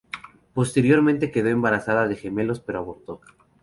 [0.55, 3.21] Posteriormente quedó embarazada de gemelos pero abortó.